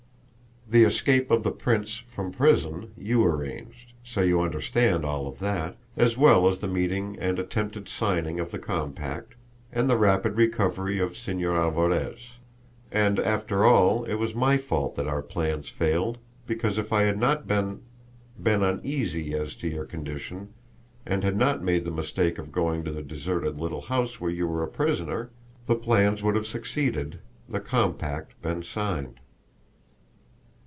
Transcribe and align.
The 0.69 0.85
escape 0.85 1.29
of 1.31 1.43
the 1.43 1.51
prince 1.51 1.97
from 1.97 2.31
prison 2.31 2.93
you 2.97 3.25
arranged, 3.25 3.91
so 4.05 4.21
you 4.21 4.39
understand 4.39 5.03
all 5.03 5.27
of 5.27 5.39
that, 5.39 5.75
as 5.97 6.17
well 6.17 6.47
as 6.47 6.59
the 6.59 6.67
meeting 6.69 7.17
and 7.19 7.37
attempted 7.37 7.89
signing 7.89 8.39
of 8.39 8.51
the 8.51 8.57
compact, 8.57 9.35
and 9.73 9.89
the 9.89 9.97
rapid 9.97 10.37
recovery 10.37 10.97
of 10.97 11.11
Señor 11.11 11.57
Alvarez. 11.57 12.19
And, 12.89 13.19
after 13.19 13.65
all, 13.65 14.05
it 14.05 14.13
was 14.15 14.33
my 14.33 14.55
fault 14.55 14.95
that 14.95 15.09
our 15.09 15.21
plans 15.21 15.67
failed, 15.67 16.19
because 16.47 16.77
if 16.77 16.93
I 16.93 17.01
had 17.03 17.17
not 17.19 17.47
been 17.49 17.81
been 18.41 18.63
uneasy 18.63 19.33
as 19.35 19.55
to 19.55 19.67
your 19.67 19.83
condition 19.83 20.53
and 21.05 21.21
had 21.25 21.35
not 21.35 21.61
made 21.61 21.83
the 21.83 21.91
mistake 21.91 22.37
of 22.37 22.53
going 22.53 22.85
to 22.85 22.91
the 22.93 23.03
deserted 23.03 23.59
little 23.59 23.81
house 23.81 24.21
where 24.21 24.31
you 24.31 24.47
were 24.47 24.63
a 24.63 24.69
prisoner, 24.69 25.31
the 25.65 25.75
plans 25.75 26.23
would 26.23 26.35
have 26.35 26.47
succeeded, 26.47 27.19
the 27.49 27.59
compact 27.59 28.41
been 28.41 28.63
signed." 28.63 29.15